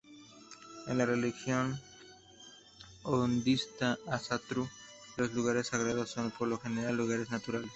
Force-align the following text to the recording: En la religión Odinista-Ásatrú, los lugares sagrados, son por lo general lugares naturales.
En 0.87 0.97
la 0.97 1.05
religión 1.05 1.79
Odinista-Ásatrú, 3.03 4.67
los 5.17 5.31
lugares 5.35 5.67
sagrados, 5.67 6.09
son 6.09 6.31
por 6.31 6.47
lo 6.47 6.57
general 6.57 6.97
lugares 6.97 7.29
naturales. 7.29 7.69